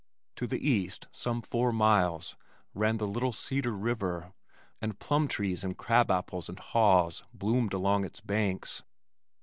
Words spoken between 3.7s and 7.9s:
River, and plum trees and crab apples and haws bloomed